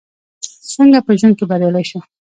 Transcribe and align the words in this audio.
څنګه 0.73 0.99
په 1.05 1.11
ژوند 1.19 1.35
کې 1.37 1.45
بريالي 1.49 1.83
شو؟ 1.89 1.99